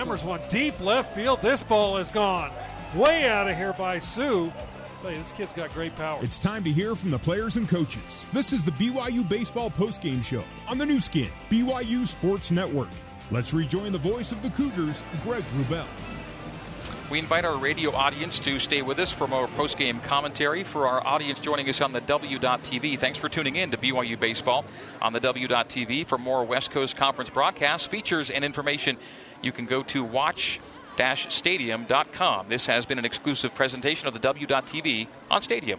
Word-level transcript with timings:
Hammers 0.00 0.24
one 0.24 0.40
deep 0.48 0.80
left 0.80 1.14
field. 1.14 1.42
This 1.42 1.62
ball 1.62 1.98
is 1.98 2.08
gone. 2.08 2.50
Way 2.94 3.28
out 3.28 3.50
of 3.50 3.54
here 3.54 3.74
by 3.74 3.98
Sue. 3.98 4.50
Hey, 5.02 5.12
this 5.12 5.30
kid's 5.32 5.52
got 5.52 5.74
great 5.74 5.94
power. 5.94 6.18
It's 6.22 6.38
time 6.38 6.64
to 6.64 6.70
hear 6.70 6.94
from 6.94 7.10
the 7.10 7.18
players 7.18 7.56
and 7.56 7.68
coaches. 7.68 8.24
This 8.32 8.54
is 8.54 8.64
the 8.64 8.70
BYU 8.70 9.28
Baseball 9.28 9.68
Postgame 9.68 10.24
Show 10.24 10.42
on 10.66 10.78
the 10.78 10.86
Nu 10.86 11.00
Skin, 11.00 11.28
BYU 11.50 12.06
Sports 12.06 12.50
Network. 12.50 12.88
Let's 13.30 13.52
rejoin 13.52 13.92
the 13.92 13.98
voice 13.98 14.32
of 14.32 14.42
the 14.42 14.48
Cougars, 14.48 15.02
Greg 15.22 15.44
Wrubell. 15.54 15.84
We 17.10 17.18
invite 17.18 17.44
our 17.44 17.58
radio 17.58 17.92
audience 17.92 18.38
to 18.38 18.58
stay 18.58 18.82
with 18.82 19.00
us 19.00 19.12
for 19.12 19.26
more 19.26 19.48
post-game 19.48 20.00
commentary. 20.00 20.62
For 20.62 20.86
our 20.86 21.06
audience 21.06 21.40
joining 21.40 21.68
us 21.68 21.80
on 21.80 21.92
the 21.92 22.00
W.TV, 22.00 22.98
thanks 22.98 23.18
for 23.18 23.28
tuning 23.28 23.56
in 23.56 23.70
to 23.72 23.76
BYU 23.76 24.18
Baseball 24.18 24.64
on 25.02 25.12
the 25.12 25.20
W.TV. 25.20 26.06
For 26.06 26.16
more 26.16 26.44
West 26.44 26.70
Coast 26.70 26.96
Conference 26.96 27.28
broadcasts, 27.28 27.86
features, 27.86 28.30
and 28.30 28.44
information, 28.44 28.96
you 29.42 29.52
can 29.52 29.66
go 29.66 29.82
to 29.84 30.02
watch-stadium.com. 30.04 32.48
This 32.48 32.66
has 32.66 32.84
been 32.86 32.98
an 32.98 33.04
exclusive 33.04 33.54
presentation 33.54 34.08
of 34.08 34.14
the 34.14 34.20
W.TV 34.20 35.06
on 35.30 35.42
Stadium. 35.42 35.78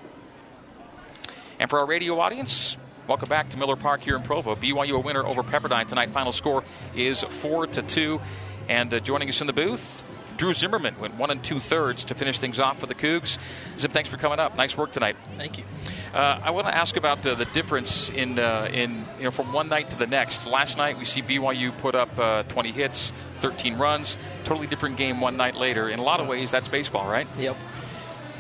And 1.60 1.70
for 1.70 1.80
our 1.80 1.86
radio 1.86 2.18
audience, 2.20 2.78
welcome 3.08 3.30
back 3.30 3.50
to 3.50 3.58
Miller 3.58 3.76
Park 3.76 4.02
here 4.02 4.16
in 4.16 4.24
Provo. 4.24 4.56
BYU 4.56 4.96
a 4.96 5.00
winner 5.00 5.24
over 5.24 5.44
Pepperdine 5.44 5.88
tonight. 5.88 6.10
Final 6.10 6.32
score 6.32 6.64
is 6.96 7.22
four 7.22 7.68
to 7.68 7.84
two. 7.84 8.20
And 8.68 8.92
uh, 8.94 9.00
joining 9.00 9.30
us 9.30 9.42
in 9.42 9.48
the 9.48 9.54
booth, 9.54 10.04
Drew 10.38 10.54
Zimmerman 10.54 11.00
went 11.00 11.16
one 11.16 11.30
and 11.30 11.44
two 11.44 11.60
thirds 11.60 12.06
to 12.06 12.16
finish 12.16 12.40
things 12.40 12.60
off 12.60 12.80
for 12.80 12.88
the 12.88 12.96
Cougs. 12.96 13.38
Zim, 13.80 13.92
thanks 13.92 14.10
for 14.10 14.18
coming 14.18 14.40
up. 14.40 14.58
Nice 14.58 14.76
work 14.76 14.92
tonight. 14.92 15.16
Thank 15.38 15.60
you. 15.60 15.66
Uh, 16.14 16.40
I 16.44 16.52
want 16.52 16.68
to 16.68 16.76
ask 16.76 16.98
about 16.98 17.26
uh, 17.26 17.36
the 17.36 17.46
difference 17.46 18.10
in 18.10 18.38
uh, 18.38 18.70
in 18.74 19.06
you 19.18 19.24
know 19.24 19.32
from 19.32 19.54
one 19.54 19.70
night 19.70 19.90
to 19.92 19.98
the 19.98 20.08
next. 20.08 20.46
Last 20.46 20.78
night 20.78 20.98
we 20.98 21.06
see 21.06 21.22
BYU 21.22 21.76
put 21.78 21.96
up 21.96 22.18
uh, 22.20 22.44
20 22.44 22.72
hits, 22.72 23.14
13 23.38 23.78
runs. 23.78 24.18
Totally 24.44 24.68
different 24.68 24.98
game 24.98 25.22
one 25.22 25.38
night 25.38 25.56
later. 25.56 25.90
In 25.90 26.00
a 26.00 26.04
lot 26.04 26.20
of 26.20 26.28
ways, 26.28 26.52
that's 26.52 26.68
baseball, 26.68 27.10
right? 27.10 27.28
Yep. 27.38 27.56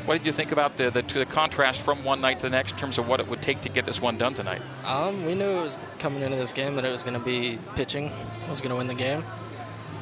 What 0.05 0.17
did 0.17 0.25
you 0.25 0.33
think 0.33 0.51
about 0.51 0.77
the, 0.77 0.89
the, 0.89 1.03
the 1.03 1.25
contrast 1.27 1.81
from 1.81 2.03
one 2.03 2.21
night 2.21 2.39
to 2.39 2.47
the 2.47 2.49
next 2.49 2.71
in 2.71 2.77
terms 2.79 2.97
of 2.97 3.07
what 3.07 3.19
it 3.19 3.27
would 3.27 3.41
take 3.41 3.61
to 3.61 3.69
get 3.69 3.85
this 3.85 4.01
one 4.01 4.17
done 4.17 4.33
tonight? 4.33 4.61
Um, 4.83 5.25
we 5.25 5.35
knew 5.35 5.45
it 5.45 5.61
was 5.61 5.77
coming 5.99 6.23
into 6.23 6.37
this 6.37 6.51
game 6.51 6.75
that 6.75 6.85
it 6.85 6.91
was 6.91 7.03
going 7.03 7.13
to 7.13 7.19
be 7.19 7.59
pitching 7.75 8.11
was 8.49 8.61
going 8.61 8.71
to 8.71 8.75
win 8.75 8.87
the 8.87 8.93
game. 8.93 9.23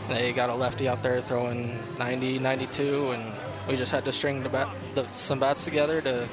They 0.08 0.34
got 0.34 0.50
a 0.50 0.56
lefty 0.56 0.88
out 0.88 1.04
there 1.04 1.22
throwing 1.22 1.78
90, 2.00 2.40
92, 2.40 3.12
and 3.12 3.32
we 3.68 3.76
just 3.76 3.92
had 3.92 4.06
to 4.06 4.12
string 4.12 4.42
the 4.42 4.50
bat, 4.50 4.68
the, 4.96 5.08
some 5.10 5.40
bats 5.40 5.64
together 5.66 6.02
to 6.02 6.28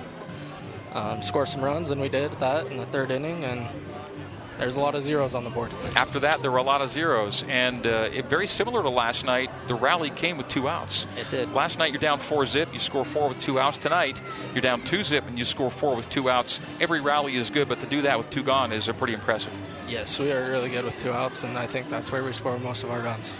um, 0.96 1.22
score 1.22 1.46
some 1.46 1.60
runs, 1.60 1.90
and 1.90 2.00
we 2.00 2.08
did 2.08 2.32
that 2.40 2.66
in 2.66 2.76
the 2.76 2.86
third 2.86 3.10
inning. 3.10 3.44
And 3.44 3.66
there's 4.58 4.76
a 4.76 4.80
lot 4.80 4.94
of 4.94 5.02
zeros 5.02 5.34
on 5.34 5.44
the 5.44 5.50
board. 5.50 5.70
After 5.94 6.18
that, 6.20 6.40
there 6.40 6.50
were 6.50 6.58
a 6.58 6.62
lot 6.62 6.80
of 6.80 6.88
zeros, 6.88 7.44
and 7.48 7.86
uh, 7.86 8.08
it, 8.12 8.24
very 8.26 8.46
similar 8.46 8.82
to 8.82 8.88
last 8.88 9.24
night. 9.24 9.50
The 9.68 9.74
rally 9.74 10.08
came 10.08 10.38
with 10.38 10.48
two 10.48 10.68
outs. 10.68 11.06
It 11.18 11.30
did. 11.30 11.52
Last 11.52 11.78
night, 11.78 11.92
you're 11.92 12.00
down 12.00 12.20
four 12.20 12.46
zip, 12.46 12.72
you 12.72 12.80
score 12.80 13.04
four 13.04 13.28
with 13.28 13.40
two 13.40 13.60
outs. 13.60 13.76
Tonight, 13.76 14.20
you're 14.54 14.62
down 14.62 14.80
two 14.82 15.02
zip, 15.04 15.26
and 15.26 15.38
you 15.38 15.44
score 15.44 15.70
four 15.70 15.94
with 15.94 16.08
two 16.08 16.30
outs. 16.30 16.58
Every 16.80 17.02
rally 17.02 17.36
is 17.36 17.50
good, 17.50 17.68
but 17.68 17.80
to 17.80 17.86
do 17.86 18.02
that 18.02 18.16
with 18.16 18.30
two 18.30 18.42
gone 18.42 18.72
is 18.72 18.88
uh, 18.88 18.94
pretty 18.94 19.12
impressive. 19.12 19.52
Yes, 19.88 20.18
we 20.18 20.32
are 20.32 20.50
really 20.50 20.70
good 20.70 20.84
with 20.84 20.96
two 20.98 21.12
outs, 21.12 21.44
and 21.44 21.58
I 21.58 21.66
think 21.66 21.90
that's 21.90 22.10
where 22.10 22.24
we 22.24 22.32
score 22.32 22.58
most 22.58 22.82
of 22.82 22.90
our 22.90 23.00
runs. 23.00 23.34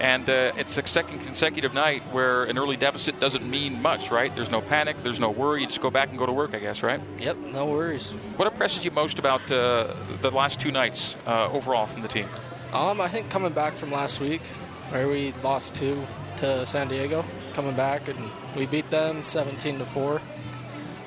And 0.00 0.28
uh, 0.28 0.52
it's 0.56 0.76
a 0.76 0.86
second 0.86 1.20
consecutive 1.20 1.72
night 1.72 2.02
where 2.12 2.44
an 2.44 2.58
early 2.58 2.76
deficit 2.76 3.18
doesn't 3.18 3.48
mean 3.48 3.80
much, 3.80 4.10
right? 4.10 4.34
There's 4.34 4.50
no 4.50 4.60
panic, 4.60 4.98
there's 4.98 5.20
no 5.20 5.30
worry. 5.30 5.62
You 5.62 5.66
just 5.66 5.80
go 5.80 5.90
back 5.90 6.10
and 6.10 6.18
go 6.18 6.26
to 6.26 6.32
work, 6.32 6.54
I 6.54 6.58
guess, 6.58 6.82
right? 6.82 7.00
Yep, 7.18 7.36
no 7.38 7.66
worries. 7.66 8.10
What 8.36 8.46
impresses 8.46 8.84
you 8.84 8.90
most 8.90 9.18
about 9.18 9.50
uh, 9.50 9.94
the 10.20 10.30
last 10.30 10.60
two 10.60 10.70
nights 10.70 11.16
uh, 11.26 11.50
overall 11.50 11.86
from 11.86 12.02
the 12.02 12.08
team? 12.08 12.28
Um, 12.72 13.00
I 13.00 13.08
think 13.08 13.30
coming 13.30 13.52
back 13.52 13.72
from 13.72 13.90
last 13.90 14.20
week, 14.20 14.42
where 14.90 15.08
we 15.08 15.32
lost 15.42 15.74
two 15.74 16.02
to 16.38 16.66
San 16.66 16.88
Diego, 16.88 17.24
coming 17.54 17.74
back 17.74 18.06
and 18.08 18.18
we 18.54 18.66
beat 18.66 18.90
them 18.90 19.24
17 19.24 19.78
to 19.78 19.86
four, 19.86 20.20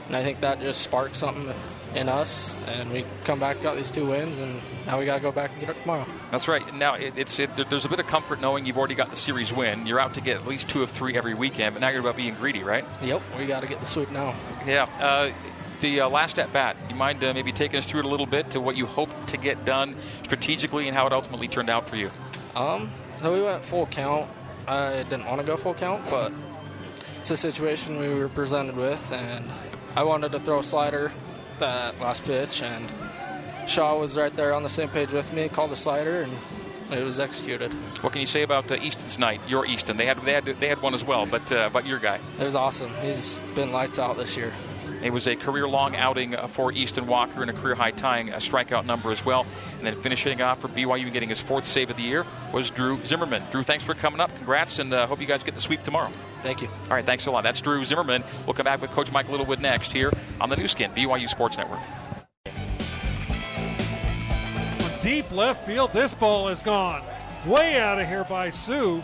and 0.10 0.18
I 0.18 0.24
think 0.24 0.42
that 0.42 0.60
just 0.60 0.82
sparked 0.82 1.16
something 1.16 1.54
in 1.94 2.10
us, 2.10 2.58
and 2.68 2.92
we 2.92 3.06
come 3.26 3.40
back, 3.40 3.62
got 3.62 3.76
these 3.76 3.92
two 3.92 4.08
wins, 4.08 4.40
and 4.40 4.60
now 4.88 5.00
we 5.00 5.06
got 5.06 5.18
to 5.18 5.22
go 5.22 5.32
back 5.32 5.52
and 5.52 5.60
get 5.60 5.70
it 5.70 5.82
tomorrow. 5.82 6.06
That's 6.32 6.48
right. 6.48 6.76
Now 6.76 6.96
it, 6.96 7.14
it's 7.16 7.38
it, 7.40 7.56
there's 7.70 7.86
a 7.86 7.90
bit 7.90 8.00
of 8.00 8.08
comfort 8.08 8.42
knowing 8.42 8.66
you've 8.66 8.78
already 8.80 8.96
got 8.96 9.12
the 9.12 9.16
series 9.16 9.54
win. 9.54 9.86
You're 9.86 10.00
out 10.00 10.16
to 10.16 10.22
get 10.22 10.36
at 10.36 10.48
least 10.48 10.68
two 10.68 10.82
of 10.82 10.90
three 10.90 11.16
every 11.16 11.36
weekend, 11.36 11.76
but 11.76 11.82
now 11.82 11.90
you're 11.90 12.02
about 12.02 12.18
being 12.18 12.34
greedy, 12.34 12.64
right? 12.64 12.86
Yep, 13.04 13.22
we 13.38 13.46
got 13.46 13.60
to 13.60 13.68
get 13.68 13.82
the 13.82 13.88
sweep 13.88 14.10
now. 14.10 14.36
Yeah. 14.66 14.88
Uh, 15.00 15.32
the 15.80 16.02
uh, 16.02 16.10
last 16.10 16.40
at 16.40 16.52
bat, 16.52 16.76
you 16.90 16.96
mind 16.96 17.24
uh, 17.24 17.34
maybe 17.34 17.52
taking 17.52 17.78
us 17.78 17.88
through 17.90 18.02
it 18.02 18.06
a 18.06 18.10
little 18.10 18.26
bit 18.26 18.52
to 18.52 18.60
what 18.60 18.76
you 18.76 18.88
hope 18.88 19.10
to 19.28 19.38
get 19.38 19.64
done 19.64 19.96
strategically 20.24 20.88
and 20.88 20.98
how 20.98 21.08
it 21.08 21.14
ultimately 21.14 21.48
turned 21.48 21.70
out 21.70 21.88
for 21.88 21.96
you? 21.96 22.12
Um, 22.56 22.92
so 23.20 23.34
we 23.34 23.42
went 23.42 23.64
full 23.64 23.86
count. 23.86 24.28
I 24.68 25.04
didn't 25.04 25.26
want 25.26 25.40
to 25.40 25.48
go 25.48 25.56
full 25.56 25.74
count, 25.74 26.04
but 26.10 26.32
it's 27.20 27.32
a 27.32 27.38
situation 27.38 27.98
we 27.98 28.10
were 28.10 28.30
presented 28.30 28.76
with, 28.76 29.02
and 29.12 29.46
I 30.00 30.04
wanted 30.04 30.32
to 30.32 30.40
throw 30.40 30.60
a 30.60 30.64
slider 30.64 31.12
that 31.60 32.00
last 32.00 32.24
pitch, 32.24 32.64
and 32.64 32.90
Shaw 33.68 34.00
was 34.00 34.16
right 34.16 34.34
there 34.34 34.54
on 34.54 34.64
the 34.64 34.70
same 34.70 34.88
page 34.88 35.12
with 35.12 35.34
me, 35.34 35.50
called 35.50 35.72
the 35.72 35.76
slider, 35.76 36.22
and 36.22 36.98
it 36.98 37.04
was 37.04 37.20
executed. 37.20 37.74
What 38.00 38.14
can 38.14 38.22
you 38.22 38.26
say 38.26 38.44
about 38.44 38.72
uh, 38.72 38.76
Easton's 38.76 39.20
night? 39.20 39.42
Your 39.50 39.66
Easton, 39.66 39.98
they 39.98 40.06
had 40.06 40.18
they 40.22 40.32
had 40.32 40.46
they 40.46 40.70
had 40.70 40.82
one 40.82 40.94
as 40.94 41.04
well, 41.04 41.26
but 41.26 41.52
uh, 41.52 41.70
but 41.74 41.86
your 41.86 42.00
guy. 42.00 42.22
It 42.40 42.46
was 42.46 42.56
awesome. 42.56 42.94
He's 43.02 43.40
been 43.56 43.74
lights 43.74 44.00
out 44.00 44.16
this 44.16 44.38
year. 44.38 44.54
It 45.02 45.14
was 45.14 45.28
a 45.28 45.36
career-long 45.36 45.96
outing 45.96 46.36
uh, 46.36 46.48
for 46.48 46.72
Easton 46.72 47.08
Walker 47.08 47.42
and 47.42 47.50
a 47.50 47.54
career-high 47.54 47.92
tying 47.92 48.30
a 48.30 48.38
strikeout 48.38 48.86
number 48.86 49.12
as 49.12 49.26
well. 49.26 49.46
And 49.78 49.88
then 49.88 49.96
finishing 50.02 50.42
off 50.42 50.60
for 50.60 50.68
BYU 50.68 51.04
and 51.04 51.14
getting 51.14 51.30
his 51.30 51.42
fourth 51.42 51.66
save 51.66 51.90
of 51.90 51.98
the 51.98 52.04
year 52.04 52.26
was 52.54 52.70
Drew 52.70 53.04
Zimmerman. 53.06 53.42
Drew, 53.52 53.64
thanks 53.64 53.84
for 53.84 53.94
coming 53.94 54.20
up. 54.20 54.36
Congrats, 54.38 54.80
and 54.80 54.94
uh, 54.94 55.08
hope 55.08 55.22
you 55.22 55.28
guys 55.28 55.44
get 55.44 55.56
the 55.56 55.62
sweep 55.62 55.84
tomorrow. 55.84 56.12
Thank 56.42 56.62
you. 56.62 56.68
All 56.68 56.92
right, 56.92 57.06
thanks 57.06 57.26
a 57.26 57.32
lot. 57.32 57.44
That's 57.44 57.62
Drew 57.62 57.84
Zimmerman. 57.86 58.24
We'll 58.46 58.54
come 58.54 58.66
back 58.66 58.82
with 58.82 58.92
Coach 58.92 59.12
Mike 59.12 59.30
Littlewood 59.30 59.62
next 59.62 59.92
here 59.92 60.12
on 60.42 60.50
the 60.50 60.58
Nu 60.58 60.68
Skin, 60.68 60.92
BYU 60.92 61.30
Sports 61.30 61.58
Network. 61.58 61.80
Deep 65.02 65.32
left 65.32 65.66
field. 65.66 65.94
This 65.94 66.14
ball 66.14 66.50
is 66.50 66.60
gone. 66.60 67.02
Way 67.46 67.80
out 67.80 68.00
of 68.00 68.08
here 68.08 68.26
by 68.26 68.50
Sue. 68.50 69.02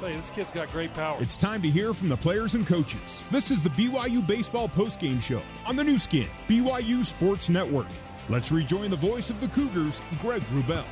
Hey, 0.00 0.12
this 0.12 0.28
kid's 0.28 0.50
got 0.50 0.70
great 0.72 0.92
power. 0.92 1.16
It's 1.22 1.38
time 1.38 1.62
to 1.62 1.70
hear 1.70 1.94
from 1.94 2.10
the 2.10 2.16
players 2.18 2.54
and 2.54 2.66
coaches. 2.66 3.22
This 3.30 3.50
is 3.50 3.62
the 3.62 3.70
BYU 3.70 4.26
Baseball 4.26 4.68
Postgame 4.68 5.22
Show 5.22 5.40
on 5.66 5.74
the 5.74 5.82
Nu 5.82 5.96
Skin, 5.96 6.28
BYU 6.48 7.02
Sports 7.02 7.48
Network. 7.48 7.86
Let's 8.28 8.52
rejoin 8.52 8.90
the 8.90 8.96
voice 8.96 9.30
of 9.30 9.40
the 9.40 9.48
Cougars, 9.48 10.02
Greg 10.20 10.42
Wrubell. 10.52 10.84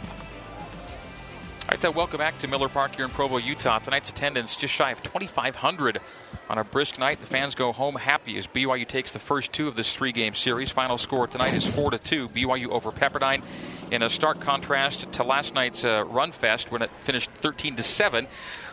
All 1.64 1.70
right, 1.70 1.82
so 1.82 1.90
welcome 1.90 2.16
back 2.16 2.38
to 2.38 2.48
Miller 2.48 2.70
Park 2.70 2.94
here 2.94 3.04
in 3.04 3.10
Provo, 3.10 3.36
Utah. 3.36 3.78
Tonight's 3.78 4.08
attendance 4.08 4.56
just 4.56 4.72
shy 4.72 4.90
of 4.90 5.02
2,500 5.02 6.00
on 6.48 6.58
a 6.58 6.64
brisk 6.64 6.98
night. 6.98 7.20
The 7.20 7.26
fans 7.26 7.54
go 7.54 7.72
home 7.72 7.96
happy 7.96 8.38
as 8.38 8.46
BYU 8.46 8.86
takes 8.88 9.12
the 9.12 9.18
first 9.18 9.52
two 9.52 9.68
of 9.68 9.76
this 9.76 9.94
three-game 9.94 10.34
series. 10.34 10.70
Final 10.70 10.96
score 10.96 11.26
tonight 11.26 11.54
is 11.54 11.66
four 11.66 11.90
to 11.90 11.98
two. 11.98 12.28
BYU 12.28 12.68
over 12.68 12.90
Pepperdine. 12.90 13.42
In 13.90 14.02
a 14.02 14.08
stark 14.08 14.40
contrast 14.40 15.12
to 15.12 15.22
last 15.22 15.54
night's 15.54 15.84
uh, 15.84 16.04
Run 16.06 16.32
Fest 16.32 16.72
when 16.72 16.82
it 16.82 16.90
finished 17.04 17.30
13 17.30 17.76
to 17.76 17.82
seven, 17.82 18.26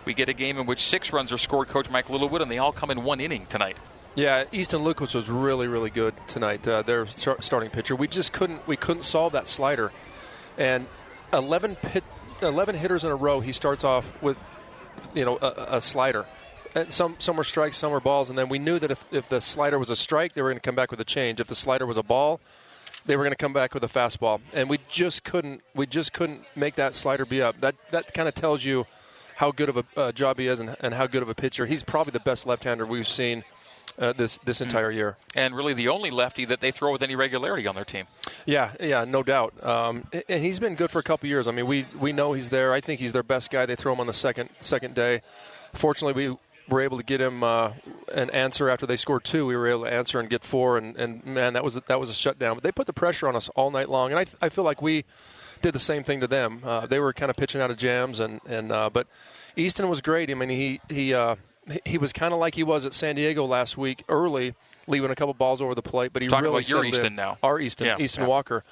we 0.06 0.14
get 0.14 0.30
a 0.30 0.34
game 0.34 0.58
in 0.58 0.66
which 0.66 0.82
six 0.82 1.12
runs 1.14 1.32
are 1.32 1.38
scored. 1.38 1.68
Coach 1.68 1.90
Mike 1.90 2.10
Littlewood, 2.10 2.42
and 2.42 2.50
they 2.50 2.58
all 2.58 2.72
come 2.72 2.90
in 2.90 3.04
one 3.04 3.20
inning 3.20 3.46
tonight. 3.48 3.78
Yeah, 4.16 4.46
Easton 4.52 4.84
Lucas 4.84 5.14
was 5.14 5.30
really, 5.30 5.68
really 5.68 5.90
good 5.90 6.14
tonight. 6.28 6.68
Uh, 6.68 6.82
their 6.82 7.06
starting 7.08 7.70
pitcher. 7.70 7.96
We 7.96 8.08
just 8.08 8.34
couldn't 8.34 8.68
we 8.68 8.76
couldn't 8.76 9.04
solve 9.04 9.34
that 9.34 9.48
slider, 9.48 9.92
and 10.58 10.88
11 11.34 11.76
pit 11.76 12.04
11 12.42 12.76
hitters 12.76 13.04
in 13.04 13.12
a 13.12 13.16
row, 13.16 13.40
he 13.40 13.52
starts 13.52 13.84
off 13.84 14.06
with, 14.22 14.38
you 15.14 15.24
know, 15.24 15.38
a, 15.42 15.76
a 15.76 15.82
slider. 15.82 16.26
And 16.74 16.92
some 16.92 17.18
some 17.20 17.36
were 17.36 17.44
strikes, 17.44 17.78
some 17.78 17.92
were 17.92 18.00
balls, 18.00 18.30
and 18.30 18.40
then 18.40 18.50
we 18.50 18.58
knew 18.58 18.80
that 18.80 18.92
if, 18.92 19.06
if 19.12 19.30
the 19.30 19.42
slider 19.42 19.78
was 19.78 19.90
a 19.90 19.96
strike, 19.96 20.34
they 20.34 20.42
were 20.42 20.50
going 20.50 20.60
to 20.60 20.66
come 20.66 20.76
back 20.76 20.90
with 20.90 21.02
a 21.02 21.06
change. 21.06 21.40
If 21.40 21.48
the 21.48 21.56
slider 21.56 21.86
was 21.86 21.98
a 21.98 22.04
ball, 22.04 22.40
they 23.06 23.16
were 23.16 23.24
going 23.24 23.32
to 23.32 23.36
come 23.38 23.54
back 23.54 23.74
with 23.74 23.84
a 23.84 23.88
fastball, 23.88 24.42
and 24.54 24.70
we 24.70 24.80
just 24.90 25.24
couldn't 25.24 25.62
we 25.76 25.86
just 25.86 26.14
couldn't 26.14 26.44
make 26.56 26.76
that 26.76 26.96
slider 26.96 27.26
be 27.26 27.42
up. 27.42 27.58
That 27.60 27.76
that 27.92 28.14
kind 28.14 28.28
of 28.28 28.36
tells 28.36 28.64
you 28.66 28.86
how 29.36 29.52
good 29.52 29.70
of 29.70 29.78
a 29.78 29.86
uh, 29.98 30.12
job 30.12 30.38
he 30.38 30.48
is 30.48 30.60
and, 30.60 30.76
and 30.82 30.94
how 30.94 31.08
good 31.08 31.24
of 31.24 31.30
a 31.30 31.34
pitcher. 31.36 31.66
He's 31.66 31.82
probably 31.84 32.12
the 32.12 32.20
best 32.20 32.46
left-hander 32.46 32.86
we've 32.86 33.08
seen 33.08 33.44
uh, 33.98 34.14
this 34.14 34.38
this 34.40 34.60
Mm. 34.60 34.64
entire 34.64 34.92
year. 34.92 35.18
And 35.36 35.56
really 35.56 35.74
the 35.74 35.88
only 35.88 36.12
lefty 36.12 36.46
that 36.46 36.62
they 36.62 36.70
throw 36.70 36.92
with 36.92 37.02
any 37.02 37.16
regularity 37.16 37.66
on 37.68 37.74
their 37.76 37.86
team. 37.86 38.06
Yeah, 38.46 38.72
yeah, 38.80 39.04
no 39.04 39.24
doubt. 39.24 39.54
Um, 39.64 40.06
and 40.30 40.44
he's 40.44 40.60
been 40.60 40.76
good 40.76 40.92
for 40.92 41.00
a 41.00 41.04
couple 41.04 41.28
years. 41.28 41.48
I 41.48 41.52
mean, 41.52 41.66
we 41.66 41.86
we 42.00 42.12
know 42.14 42.34
he's 42.34 42.50
there. 42.50 42.72
I 42.72 42.82
think 42.82 43.00
he's 43.00 43.14
their 43.14 43.24
best 43.24 43.50
guy. 43.50 43.66
They 43.66 43.76
throw 43.76 43.94
him 43.94 44.00
on 44.00 44.08
the 44.08 44.14
second 44.14 44.50
second 44.60 44.94
day. 44.94 45.22
Fortunately, 45.74 46.30
we 46.30 46.38
were 46.72 46.82
able 46.82 46.98
to 46.98 47.04
get 47.04 47.22
him 47.22 47.44
uh, 47.44 47.74
an 48.14 48.30
answer 48.32 48.70
after 48.70 48.88
they 48.88 48.96
scored 48.96 49.24
two. 49.24 49.46
We 49.46 49.56
were 49.56 49.68
able 49.68 49.84
to 49.84 49.94
answer 49.94 50.20
and 50.20 50.30
get 50.30 50.44
four, 50.44 50.78
and, 50.78 50.96
and 50.98 51.24
man, 51.26 51.54
that 51.54 51.64
was 51.64 51.76
that 51.76 52.00
was 52.00 52.10
a 52.10 52.14
shutdown. 52.14 52.56
But 52.56 52.64
they 52.64 52.72
put 52.72 52.88
the 52.88 52.94
pressure 52.94 53.28
on 53.28 53.36
us 53.36 53.50
all 53.50 53.70
night 53.70 53.90
long, 53.90 54.12
and 54.12 54.20
I 54.20 54.26
I 54.46 54.50
feel 54.50 54.64
like 54.64 54.82
we 54.82 55.06
did 55.62 55.74
the 55.74 55.80
same 55.80 56.04
thing 56.04 56.20
to 56.22 56.28
them. 56.28 56.62
Uh, 56.66 56.88
they 56.88 57.00
were 57.00 57.14
kind 57.14 57.30
of 57.30 57.36
pitching 57.36 57.62
out 57.62 57.70
of 57.70 57.78
jams, 57.78 58.20
and 58.20 58.42
and 58.48 58.72
uh, 58.72 58.90
but 58.90 59.06
Easton 59.56 59.90
was 59.90 60.02
great. 60.02 60.32
I 60.32 60.34
mean, 60.34 60.50
he 60.50 60.80
he 60.90 61.14
uh, 61.14 61.36
he 61.86 61.98
was 61.98 62.14
kind 62.14 62.34
of 62.34 62.40
like 62.40 62.56
he 62.56 62.64
was 62.64 62.86
at 62.86 62.94
San 62.94 63.16
Diego 63.16 63.46
last 63.46 63.78
week, 63.78 64.04
early, 64.10 64.56
leaving 64.88 65.12
a 65.12 65.16
couple 65.16 65.34
balls 65.34 65.62
over 65.62 65.76
the 65.76 65.84
plate. 65.84 66.14
But 66.14 66.22
he 66.22 66.28
Talking 66.28 66.46
really 66.46 66.62
about 66.62 66.70
your 66.70 66.86
Easton 66.86 67.06
in. 67.08 67.16
now. 67.16 67.38
Our 67.44 67.60
Easton, 67.60 67.88
Yeah, 67.88 67.98
Easton 68.00 68.24
yeah. 68.24 68.30
Walker. 68.30 68.64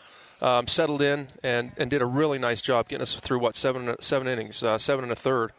Um, 0.41 0.67
settled 0.69 1.01
in 1.01 1.27
and, 1.43 1.73
and 1.75 1.89
did 1.89 2.01
a 2.01 2.05
really 2.05 2.39
nice 2.39 2.61
job 2.61 2.87
getting 2.87 3.01
us 3.01 3.13
through 3.13 3.39
what 3.39 3.57
seven 3.57 3.93
seven 3.99 4.25
innings, 4.25 4.63
uh, 4.63 4.77
seven 4.77 5.03
and 5.03 5.11
a 5.11 5.15
third, 5.15 5.51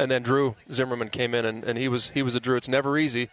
and 0.00 0.10
then 0.10 0.22
Drew 0.22 0.56
Zimmerman 0.72 1.10
came 1.10 1.34
in, 1.34 1.44
and, 1.44 1.62
and 1.62 1.78
he 1.78 1.86
was 1.86 2.08
he 2.08 2.22
was 2.22 2.34
a 2.34 2.40
Drew. 2.40 2.56
It's 2.56 2.68
never 2.68 2.96
easy. 2.96 3.28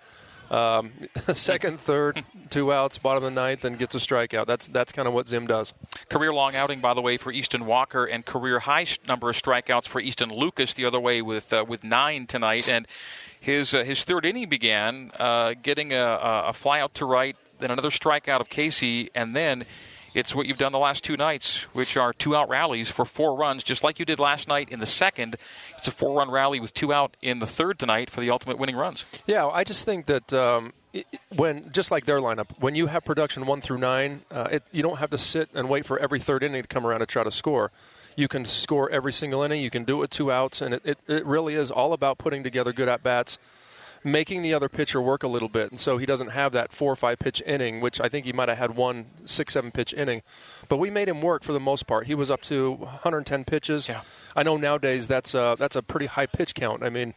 Um, 0.52 0.92
second, 1.34 1.80
third, 1.80 2.24
two 2.50 2.72
outs, 2.72 2.98
bottom 2.98 3.24
of 3.24 3.34
the 3.34 3.36
ninth, 3.36 3.64
and 3.64 3.80
gets 3.80 3.96
a 3.96 4.00
strikeout. 4.00 4.46
That's 4.46 4.68
that's 4.68 4.92
kind 4.92 5.08
of 5.08 5.14
what 5.14 5.28
Zim 5.28 5.48
does. 5.48 5.74
Career 6.10 6.34
long 6.34 6.56
outing, 6.56 6.82
by 6.82 6.94
the 6.94 7.02
way, 7.02 7.16
for 7.18 7.32
Easton 7.32 7.66
Walker, 7.66 8.06
and 8.06 8.26
career 8.26 8.60
high 8.60 8.86
number 9.08 9.30
of 9.30 9.42
strikeouts 9.42 9.88
for 9.88 10.02
Easton 10.02 10.30
Lucas 10.30 10.74
the 10.74 10.86
other 10.86 11.00
way 11.00 11.22
with 11.22 11.54
uh, 11.54 11.64
with 11.68 11.84
nine 11.86 12.28
tonight. 12.28 12.68
And 12.68 12.86
his 13.40 13.74
uh, 13.74 13.84
his 13.84 14.04
third 14.04 14.26
inning 14.26 14.50
began 14.50 15.12
uh, 15.20 15.54
getting 15.62 15.94
a, 15.94 16.20
a 16.48 16.54
fly 16.54 16.82
out 16.82 16.94
to 16.96 17.06
right, 17.06 17.38
then 17.60 17.72
another 17.72 17.92
strikeout 17.92 18.42
of 18.42 18.50
Casey, 18.50 19.10
and 19.16 19.36
then 19.36 19.64
it's 20.14 20.34
what 20.34 20.48
you've 20.48 20.58
done 20.58 20.72
the 20.72 20.80
last 20.80 21.04
two 21.04 21.18
nights, 21.18 21.64
which 21.74 21.98
are 21.98 22.14
two 22.14 22.36
out 22.36 22.50
rallies 22.50 22.90
for 22.90 23.06
four 23.06 23.36
runs, 23.36 23.64
just 23.64 23.84
like 23.84 24.00
you 24.00 24.06
did 24.06 24.20
last 24.20 24.48
night 24.48 24.70
in 24.70 24.80
the 24.80 24.86
second. 24.86 25.36
It's 25.78 25.88
a 25.88 25.92
four 25.92 26.18
run 26.18 26.32
rally 26.32 26.60
with 26.60 26.74
two 26.74 26.94
out 26.94 27.16
in 27.22 27.40
the 27.40 27.48
third 27.48 27.80
tonight 27.80 28.10
for 28.10 28.22
the 28.22 28.30
ultimate 28.30 28.58
winning 28.58 28.76
runs. 28.76 29.06
Yeah, 29.26 29.48
I 29.48 29.64
just 29.64 29.86
think 29.86 30.06
that. 30.08 30.34
Um, 30.34 30.74
when 31.36 31.72
just 31.72 31.92
like 31.92 32.06
their 32.06 32.20
lineup, 32.20 32.48
when 32.60 32.74
you 32.74 32.88
have 32.88 33.06
production 33.06 33.46
one 33.46 33.62
through 33.62 33.78
nine, 33.78 34.22
uh, 34.32 34.48
it, 34.54 34.64
you 34.72 34.82
don't 34.82 34.98
have 34.98 35.12
to 35.12 35.18
sit 35.18 35.48
and 35.54 35.70
wait 35.70 35.86
for 35.86 36.00
every 36.00 36.20
third 36.20 36.42
inning 36.42 36.64
to 36.64 36.68
come 36.68 36.88
around 36.88 37.02
to 37.02 37.06
try 37.06 37.24
to 37.24 37.30
score. 37.30 37.72
You 38.16 38.28
can 38.28 38.46
score 38.46 38.90
every 38.90 39.14
single 39.14 39.44
inning. 39.44 39.62
You 39.62 39.70
can 39.70 39.84
do 39.84 39.98
it 39.98 40.00
with 40.00 40.10
two 40.10 40.32
outs, 40.32 40.60
and 40.60 40.74
it, 40.74 40.82
it, 40.84 40.98
it 41.08 41.26
really 41.26 41.54
is 41.54 41.70
all 41.70 41.94
about 41.94 42.18
putting 42.18 42.42
together 42.42 42.74
good 42.74 42.88
at 42.88 43.04
bats 43.04 43.38
making 44.04 44.42
the 44.42 44.54
other 44.54 44.70
pitcher 44.70 45.02
work 45.02 45.24
a 45.24 45.28
little 45.28 45.50
bit. 45.50 45.72
And 45.72 45.80
so 45.80 45.98
he 45.98 46.06
doesn't 46.06 46.30
have 46.30 46.52
that 46.54 46.72
four 46.72 46.92
or 46.92 46.96
five 46.96 47.20
pitch 47.20 47.42
inning, 47.46 47.82
which 47.82 48.00
I 48.00 48.10
think 48.10 48.26
he 48.26 48.34
might 48.34 48.50
have 48.50 48.58
had 48.58 48.76
one 48.76 49.08
six, 49.26 49.54
seven 49.54 49.72
pitch 49.72 49.94
inning. 49.94 50.22
But 50.70 50.78
we 50.78 50.90
made 50.90 51.08
him 51.08 51.22
work 51.22 51.44
for 51.44 51.54
the 51.54 51.60
most 51.60 51.88
part. 51.88 52.08
He 52.08 52.16
was 52.16 52.32
up 52.32 52.42
to 52.44 52.72
110 52.74 53.46
pitches. 53.46 53.88
Yeah. 53.88 54.02
I 54.36 54.44
know 54.44 54.58
nowadays 54.58 55.08
that's 55.08 55.34
a, 55.34 55.56
that's 55.58 55.76
a 55.76 55.82
pretty 55.82 56.06
high 56.08 56.26
pitch 56.26 56.56
count. 56.56 56.84
I 56.84 56.90
mean, 56.90 57.14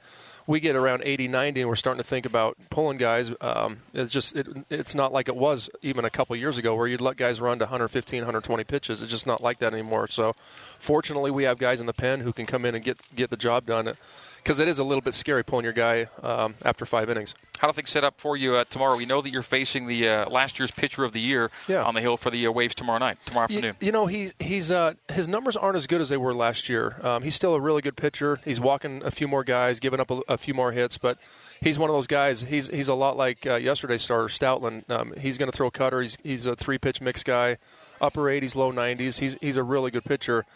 we 0.46 0.58
get 0.58 0.74
around 0.74 1.02
80, 1.04 1.28
90, 1.28 1.60
and 1.60 1.68
we're 1.68 1.76
starting 1.76 2.02
to 2.02 2.06
think 2.08 2.26
about 2.26 2.56
pulling 2.70 2.98
guys. 2.98 3.30
Um, 3.40 3.82
it's 3.94 4.12
just 4.12 4.34
it, 4.34 4.48
it's 4.68 4.94
not 4.94 5.12
like 5.12 5.28
it 5.28 5.36
was 5.36 5.70
even 5.80 6.04
a 6.04 6.10
couple 6.10 6.34
years 6.34 6.58
ago, 6.58 6.74
where 6.74 6.88
you'd 6.88 7.00
let 7.00 7.16
guys 7.16 7.40
run 7.40 7.58
to 7.60 7.64
115, 7.66 8.20
120 8.20 8.64
pitches. 8.64 9.00
It's 9.00 9.10
just 9.10 9.28
not 9.28 9.40
like 9.40 9.60
that 9.60 9.72
anymore. 9.72 10.08
So, 10.08 10.34
fortunately, 10.78 11.30
we 11.30 11.44
have 11.44 11.58
guys 11.58 11.80
in 11.80 11.86
the 11.86 11.92
pen 11.92 12.20
who 12.20 12.32
can 12.32 12.46
come 12.46 12.64
in 12.64 12.74
and 12.74 12.82
get 12.82 12.98
get 13.14 13.30
the 13.30 13.36
job 13.36 13.66
done 13.66 13.94
because 14.42 14.60
it 14.60 14.68
is 14.68 14.78
a 14.78 14.84
little 14.84 15.00
bit 15.00 15.14
scary 15.14 15.44
pulling 15.44 15.64
your 15.64 15.72
guy 15.72 16.06
um, 16.22 16.54
after 16.64 16.86
five 16.86 17.10
innings. 17.10 17.34
How 17.58 17.68
do 17.68 17.74
things 17.74 17.90
set 17.90 18.04
up 18.04 18.18
for 18.18 18.36
you 18.36 18.56
uh, 18.56 18.64
tomorrow? 18.64 18.96
We 18.96 19.04
know 19.04 19.20
that 19.20 19.30
you're 19.30 19.42
facing 19.42 19.86
the 19.86 20.08
uh, 20.08 20.30
last 20.30 20.58
year's 20.58 20.70
pitcher 20.70 21.04
of 21.04 21.12
the 21.12 21.20
year 21.20 21.50
yeah. 21.68 21.84
on 21.84 21.94
the 21.94 22.00
hill 22.00 22.16
for 22.16 22.30
the 22.30 22.46
uh, 22.46 22.50
Waves 22.50 22.74
tomorrow 22.74 22.98
night, 22.98 23.18
tomorrow 23.26 23.44
afternoon. 23.44 23.76
You, 23.80 23.86
you 23.86 23.92
know, 23.92 24.06
he, 24.06 24.30
he's 24.38 24.72
uh, 24.72 24.94
his 25.10 25.28
numbers 25.28 25.56
aren't 25.56 25.76
as 25.76 25.86
good 25.86 26.00
as 26.00 26.08
they 26.08 26.16
were 26.16 26.34
last 26.34 26.68
year. 26.68 26.96
Um, 27.02 27.22
he's 27.22 27.34
still 27.34 27.54
a 27.54 27.60
really 27.60 27.82
good 27.82 27.96
pitcher. 27.96 28.40
He's 28.44 28.60
walking 28.60 29.02
a 29.04 29.10
few 29.10 29.28
more 29.28 29.44
guys, 29.44 29.78
giving 29.78 30.00
up 30.00 30.10
a, 30.10 30.22
a 30.28 30.38
few 30.38 30.54
more 30.54 30.72
hits, 30.72 30.96
but 30.96 31.18
he's 31.60 31.78
one 31.78 31.90
of 31.90 31.94
those 31.94 32.06
guys. 32.06 32.42
He's 32.42 32.68
he's 32.68 32.88
a 32.88 32.94
lot 32.94 33.16
like 33.16 33.46
uh, 33.46 33.56
yesterday's 33.56 34.02
starter 34.02 34.28
Stoutland. 34.28 34.88
Um, 34.88 35.12
he's 35.18 35.36
going 35.36 35.50
to 35.50 35.56
throw 35.56 35.66
a 35.66 35.70
cutter. 35.70 36.00
He's 36.00 36.16
he's 36.22 36.46
a 36.46 36.56
three 36.56 36.78
pitch 36.78 37.00
mix 37.00 37.22
guy, 37.22 37.58
upper 38.00 38.22
80s, 38.22 38.56
low 38.56 38.72
90s. 38.72 39.18
He's 39.18 39.36
he's 39.40 39.56
a 39.56 39.62
really 39.62 39.90
good 39.90 40.04
pitcher. 40.04 40.46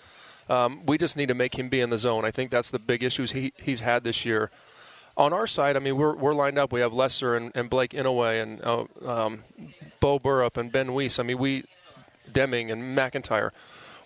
Um, 0.49 0.85
we 0.87 0.99
just 0.99 1.17
need 1.17 1.29
to 1.29 1.35
make 1.35 1.59
him 1.59 1.69
be 1.69 1.81
in 1.81 1.91
the 1.91 1.99
zone. 1.99 2.25
I 2.25 2.31
think 2.31 2.51
that's 2.51 2.71
the 2.71 2.79
big 2.79 3.03
issues 3.03 3.33
he, 3.33 3.53
he's 3.57 3.81
had 3.81 4.05
this 4.05 4.25
year. 4.25 4.51
On 5.17 5.33
our 5.33 5.47
side, 5.47 5.77
I 5.77 5.79
mean, 5.79 5.97
we're, 5.97 6.15
we're 6.15 6.35
lined 6.35 6.59
up. 6.59 6.73
We 6.73 6.81
have 6.81 6.93
Lesser 6.93 7.37
and, 7.37 7.53
and 7.55 7.71
Blake 7.71 7.93
Inouye 7.93 8.43
and 8.43 8.61
uh, 8.63 8.85
um, 9.09 9.45
Bo 10.01 10.19
Burrup 10.19 10.57
and 10.57 10.73
Ben 10.73 10.93
Weiss. 10.93 11.19
I 11.19 11.23
mean, 11.23 11.39
we 11.39 11.65
Deming 12.31 12.71
and 12.71 12.97
McIntyre. 12.97 13.51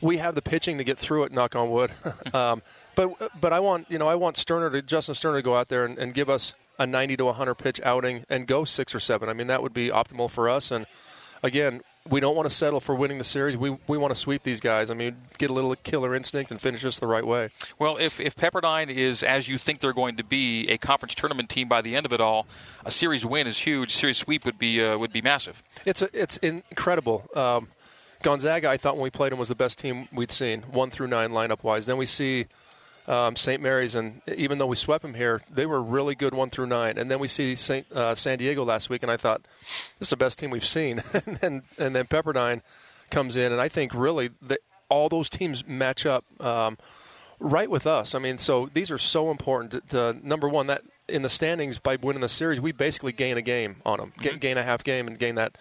We 0.00 0.18
have 0.18 0.34
the 0.34 0.42
pitching 0.42 0.78
to 0.78 0.84
get 0.84 0.98
through 0.98 1.24
it. 1.24 1.32
Knock 1.32 1.56
on 1.56 1.70
wood. 1.70 1.90
um, 2.34 2.62
but 2.94 3.40
but 3.40 3.52
I 3.52 3.60
want 3.60 3.90
you 3.90 3.98
know 3.98 4.08
I 4.08 4.14
want 4.14 4.36
Sterner 4.36 4.70
to 4.70 4.82
Justin 4.82 5.14
Sterner 5.14 5.38
to 5.38 5.42
go 5.42 5.56
out 5.56 5.68
there 5.68 5.84
and, 5.84 5.98
and 5.98 6.14
give 6.14 6.28
us 6.28 6.54
a 6.78 6.86
90 6.86 7.16
to 7.16 7.24
100 7.24 7.54
pitch 7.56 7.80
outing 7.82 8.24
and 8.28 8.46
go 8.46 8.64
six 8.64 8.94
or 8.94 9.00
seven. 9.00 9.28
I 9.28 9.32
mean 9.32 9.48
that 9.48 9.62
would 9.62 9.74
be 9.74 9.88
optimal 9.88 10.30
for 10.30 10.48
us. 10.48 10.70
And 10.70 10.86
again, 11.42 11.82
we 12.10 12.20
don't 12.20 12.36
want 12.36 12.48
to 12.48 12.54
settle 12.54 12.80
for 12.80 12.94
winning 12.94 13.18
the 13.18 13.24
series. 13.24 13.56
We, 13.56 13.76
we 13.86 13.98
want 13.98 14.14
to 14.14 14.20
sweep 14.20 14.42
these 14.42 14.60
guys. 14.60 14.90
I 14.90 14.94
mean, 14.94 15.16
get 15.38 15.50
a 15.50 15.52
little 15.52 15.74
killer 15.76 16.14
instinct 16.14 16.50
and 16.50 16.60
finish 16.60 16.82
this 16.82 16.98
the 16.98 17.06
right 17.06 17.26
way. 17.26 17.50
Well, 17.78 17.96
if, 17.96 18.20
if 18.20 18.36
Pepperdine 18.36 18.88
is 18.88 19.22
as 19.22 19.48
you 19.48 19.58
think 19.58 19.80
they're 19.80 19.92
going 19.92 20.16
to 20.16 20.24
be, 20.24 20.68
a 20.68 20.78
conference 20.78 21.14
tournament 21.14 21.48
team 21.48 21.68
by 21.68 21.82
the 21.82 21.96
end 21.96 22.06
of 22.06 22.12
it 22.12 22.20
all, 22.20 22.46
a 22.84 22.90
series 22.90 23.24
win 23.24 23.46
is 23.46 23.58
huge. 23.58 23.94
Series 23.94 24.18
sweep 24.18 24.44
would 24.44 24.58
be 24.58 24.82
uh, 24.82 24.96
would 24.98 25.12
be 25.12 25.22
massive. 25.22 25.62
It's 25.84 26.02
a, 26.02 26.08
it's 26.12 26.36
incredible. 26.38 27.28
Um, 27.34 27.68
Gonzaga, 28.22 28.68
I 28.68 28.76
thought 28.76 28.94
when 28.94 29.04
we 29.04 29.10
played 29.10 29.32
them 29.32 29.38
was 29.38 29.48
the 29.48 29.54
best 29.54 29.78
team 29.78 30.08
we'd 30.12 30.32
seen, 30.32 30.62
one 30.62 30.90
through 30.90 31.06
nine 31.06 31.30
lineup 31.30 31.62
wise. 31.62 31.86
Then 31.86 31.98
we 31.98 32.06
see 32.06 32.46
um, 33.08 33.36
St. 33.36 33.62
Mary's, 33.62 33.94
and 33.94 34.20
even 34.36 34.58
though 34.58 34.66
we 34.66 34.76
swept 34.76 35.02
them 35.02 35.14
here, 35.14 35.40
they 35.50 35.64
were 35.64 35.82
really 35.82 36.14
good 36.14 36.34
one 36.34 36.50
through 36.50 36.66
nine. 36.66 36.98
And 36.98 37.10
then 37.10 37.18
we 37.18 37.26
see 37.26 37.54
Saint 37.54 37.90
uh, 37.90 38.14
San 38.14 38.38
Diego 38.38 38.64
last 38.64 38.90
week, 38.90 39.02
and 39.02 39.10
I 39.10 39.16
thought 39.16 39.42
this 39.98 40.08
is 40.08 40.10
the 40.10 40.16
best 40.16 40.38
team 40.38 40.50
we've 40.50 40.64
seen. 40.64 41.02
and 41.26 41.36
then 41.38 41.62
and 41.78 41.96
then 41.96 42.04
Pepperdine 42.06 42.60
comes 43.10 43.36
in, 43.36 43.50
and 43.50 43.60
I 43.60 43.68
think 43.68 43.94
really 43.94 44.30
that 44.42 44.60
all 44.90 45.08
those 45.08 45.30
teams 45.30 45.66
match 45.66 46.04
up 46.04 46.24
um, 46.40 46.76
right 47.40 47.70
with 47.70 47.86
us. 47.86 48.14
I 48.14 48.18
mean, 48.18 48.36
so 48.36 48.68
these 48.72 48.90
are 48.90 48.98
so 48.98 49.30
important. 49.30 49.88
To, 49.88 50.12
to, 50.12 50.26
number 50.26 50.48
one, 50.48 50.66
that 50.66 50.82
in 51.08 51.22
the 51.22 51.30
standings 51.30 51.78
by 51.78 51.96
winning 51.96 52.20
the 52.20 52.28
series, 52.28 52.60
we 52.60 52.72
basically 52.72 53.12
gain 53.12 53.38
a 53.38 53.42
game 53.42 53.76
on 53.86 53.98
them, 53.98 54.12
mm-hmm. 54.18 54.36
gain 54.36 54.58
a 54.58 54.62
half 54.62 54.84
game, 54.84 55.06
and 55.06 55.18
gain 55.18 55.34
that 55.36 55.56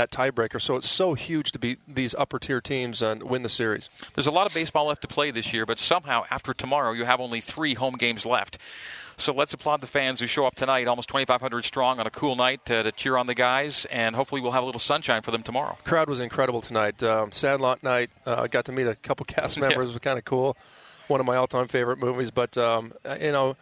that 0.00 0.10
tiebreaker. 0.10 0.60
So 0.60 0.76
it's 0.76 0.88
so 0.88 1.14
huge 1.14 1.52
to 1.52 1.58
beat 1.58 1.78
these 1.86 2.14
upper 2.14 2.38
tier 2.38 2.60
teams 2.60 3.02
and 3.02 3.22
win 3.22 3.42
the 3.42 3.48
series. 3.48 3.88
There's 4.14 4.26
a 4.26 4.30
lot 4.30 4.46
of 4.46 4.54
baseball 4.54 4.86
left 4.86 5.02
to 5.02 5.08
play 5.08 5.30
this 5.30 5.52
year, 5.52 5.66
but 5.66 5.78
somehow 5.78 6.24
after 6.30 6.54
tomorrow 6.54 6.92
you 6.92 7.04
have 7.04 7.20
only 7.20 7.40
three 7.40 7.74
home 7.74 7.94
games 7.94 8.24
left. 8.24 8.58
So 9.18 9.34
let's 9.34 9.52
applaud 9.52 9.82
the 9.82 9.86
fans 9.86 10.18
who 10.18 10.26
show 10.26 10.46
up 10.46 10.54
tonight, 10.54 10.88
almost 10.88 11.10
2,500 11.10 11.64
strong 11.66 12.00
on 12.00 12.06
a 12.06 12.10
cool 12.10 12.36
night 12.36 12.64
to, 12.66 12.82
to, 12.82 12.90
cheer 12.90 13.18
on 13.18 13.26
the 13.26 13.34
guys, 13.34 13.84
and 13.90 14.16
hopefully 14.16 14.40
we'll 14.40 14.52
have 14.52 14.62
a 14.62 14.66
little 14.66 14.80
sunshine 14.80 15.20
for 15.20 15.30
them 15.30 15.42
tomorrow. 15.42 15.76
Crowd 15.84 16.08
was 16.08 16.22
incredible 16.22 16.62
tonight. 16.62 17.02
Um, 17.02 17.30
Sandlot 17.30 17.82
night. 17.82 18.08
I 18.24 18.30
uh, 18.30 18.46
got 18.46 18.64
to 18.64 18.72
meet 18.72 18.86
a 18.86 18.94
couple 18.94 19.26
cast 19.26 19.58
members. 19.60 19.88
yeah. 19.88 19.90
It 19.90 19.94
was 19.94 19.98
kind 19.98 20.18
of 20.18 20.24
cool. 20.24 20.56
One 21.08 21.20
of 21.20 21.26
my 21.26 21.36
all-time 21.36 21.68
favorite 21.68 21.98
movies. 21.98 22.30
But 22.30 22.56
um, 22.56 22.94
you 23.20 23.32
know, 23.32 23.56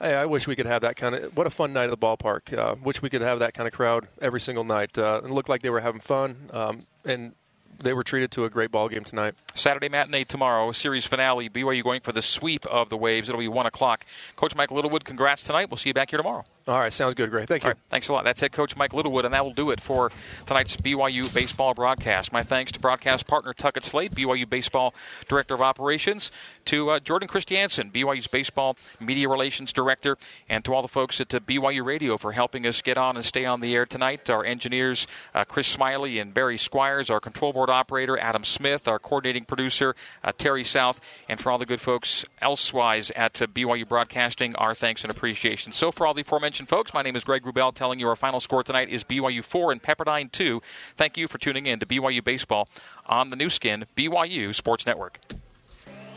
Hey, 0.00 0.14
I 0.14 0.26
wish 0.26 0.46
we 0.46 0.54
could 0.54 0.66
have 0.66 0.82
that 0.82 0.94
kind 0.94 1.16
of. 1.16 1.36
What 1.36 1.48
a 1.48 1.50
fun 1.50 1.72
night 1.72 1.84
at 1.84 1.90
the 1.90 1.98
ballpark. 1.98 2.56
Uh, 2.56 2.76
wish 2.82 3.02
we 3.02 3.10
could 3.10 3.20
have 3.20 3.40
that 3.40 3.52
kind 3.52 3.66
of 3.66 3.74
crowd 3.74 4.06
every 4.22 4.40
single 4.40 4.62
night. 4.62 4.96
Uh, 4.96 5.20
it 5.24 5.30
looked 5.30 5.48
like 5.48 5.62
they 5.62 5.70
were 5.70 5.80
having 5.80 6.00
fun, 6.00 6.48
um, 6.52 6.86
and 7.04 7.32
they 7.78 7.92
were 7.92 8.02
treated 8.02 8.30
to 8.32 8.44
a 8.44 8.50
great 8.50 8.70
ball 8.70 8.88
game 8.88 9.04
tonight. 9.04 9.34
Saturday 9.54 9.88
matinee 9.88 10.24
tomorrow, 10.24 10.72
series 10.72 11.06
finale. 11.06 11.48
BYU 11.48 11.82
going 11.82 12.00
for 12.00 12.12
the 12.12 12.22
sweep 12.22 12.66
of 12.66 12.88
the 12.88 12.96
Waves. 12.96 13.28
It'll 13.28 13.40
be 13.40 13.48
one 13.48 13.66
o'clock. 13.66 14.04
Coach 14.36 14.54
Mike 14.54 14.70
Littlewood, 14.70 15.04
congrats 15.04 15.44
tonight. 15.44 15.70
We'll 15.70 15.78
see 15.78 15.90
you 15.90 15.94
back 15.94 16.10
here 16.10 16.16
tomorrow. 16.16 16.44
All 16.68 16.78
right, 16.78 16.92
sounds 16.92 17.14
good. 17.14 17.30
Great. 17.30 17.48
Thank 17.48 17.64
you. 17.64 17.72
thanks 17.88 18.08
a 18.08 18.12
lot. 18.12 18.24
That's 18.24 18.42
head 18.42 18.52
coach 18.52 18.76
Mike 18.76 18.92
Littlewood, 18.92 19.24
and 19.24 19.32
that 19.32 19.42
will 19.42 19.54
do 19.54 19.70
it 19.70 19.80
for 19.80 20.12
tonight's 20.44 20.76
BYU 20.76 21.32
baseball 21.32 21.72
broadcast. 21.72 22.30
My 22.30 22.42
thanks 22.42 22.72
to 22.72 22.78
broadcast 22.78 23.26
partner 23.26 23.54
Tuckett 23.54 23.84
Slade, 23.84 24.12
BYU 24.12 24.46
baseball 24.46 24.94
director 25.28 25.54
of 25.54 25.62
operations, 25.62 26.30
to 26.66 26.90
uh, 26.90 27.00
Jordan 27.00 27.26
Christiansen, 27.26 27.90
BYU's 27.90 28.26
baseball 28.26 28.76
media 29.00 29.30
relations 29.30 29.72
director, 29.72 30.18
and 30.46 30.62
to 30.66 30.74
all 30.74 30.82
the 30.82 30.88
folks 30.88 31.22
at 31.22 31.34
uh, 31.34 31.40
BYU 31.40 31.82
Radio 31.82 32.18
for 32.18 32.32
helping 32.32 32.66
us 32.66 32.82
get 32.82 32.98
on 32.98 33.16
and 33.16 33.24
stay 33.24 33.46
on 33.46 33.62
the 33.62 33.74
air 33.74 33.86
tonight. 33.86 34.28
Our 34.28 34.44
engineers, 34.44 35.06
uh, 35.34 35.46
Chris 35.46 35.68
Smiley 35.68 36.18
and 36.18 36.34
Barry 36.34 36.58
Squires, 36.58 37.08
our 37.08 37.20
control 37.20 37.54
board 37.54 37.67
operator, 37.70 38.18
Adam 38.18 38.44
Smith, 38.44 38.88
our 38.88 38.98
coordinating 38.98 39.44
producer, 39.44 39.94
uh, 40.22 40.32
Terry 40.36 40.64
South, 40.64 41.00
and 41.28 41.40
for 41.40 41.50
all 41.50 41.58
the 41.58 41.66
good 41.66 41.80
folks 41.80 42.24
elsewise 42.40 43.10
at 43.12 43.40
uh, 43.40 43.46
BYU 43.46 43.88
Broadcasting, 43.88 44.54
our 44.56 44.74
thanks 44.74 45.02
and 45.02 45.10
appreciation. 45.10 45.72
So, 45.72 45.92
for 45.92 46.06
all 46.06 46.14
the 46.14 46.22
aforementioned 46.22 46.68
folks, 46.68 46.94
my 46.94 47.02
name 47.02 47.16
is 47.16 47.24
Greg 47.24 47.42
Wrubell 47.42 47.74
telling 47.74 47.98
you 47.98 48.08
our 48.08 48.16
final 48.16 48.40
score 48.40 48.62
tonight 48.62 48.88
is 48.88 49.04
BYU 49.04 49.42
4 49.42 49.72
and 49.72 49.82
Pepperdine 49.82 50.30
2. 50.30 50.60
Thank 50.96 51.16
you 51.16 51.28
for 51.28 51.38
tuning 51.38 51.66
in 51.66 51.78
to 51.80 51.86
BYU 51.86 52.22
Baseball 52.22 52.68
on 53.06 53.30
the 53.30 53.36
Nu 53.36 53.50
Skin, 53.50 53.86
BYU 53.96 54.54
Sports 54.54 54.86
Network. 54.86 55.18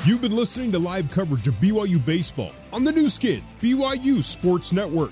You've 0.03 0.21
been 0.21 0.35
listening 0.35 0.71
to 0.71 0.79
live 0.79 1.11
coverage 1.11 1.47
of 1.47 1.53
BYU 1.55 2.03
Baseball 2.03 2.51
on 2.73 2.83
the 2.83 2.91
Nu 2.91 3.07
Skin, 3.07 3.43
BYU 3.61 4.23
Sports 4.23 4.71
Network. 4.71 5.11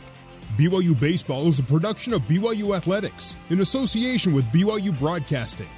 BYU 0.58 1.00
Baseball 1.00 1.48
is 1.48 1.60
a 1.60 1.64
production 1.64 2.12
of 2.12 2.22
BYU 2.24 2.76
Athletics 2.76 3.36
in 3.50 3.62
association 3.62 4.34
with 4.34 4.46
BYU 4.46 4.98
Broadcasting. 4.98 5.70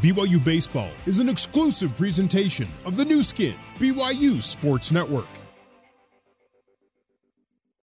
BYU 0.00 0.42
Baseball 0.44 0.92
is 1.06 1.18
an 1.18 1.28
exclusive 1.28 1.96
presentation 1.96 2.68
of 2.84 2.96
the 2.96 3.04
Nu 3.04 3.24
Skin, 3.24 3.56
BYU 3.80 4.40
Sports 4.40 4.92
Network. 4.92 5.26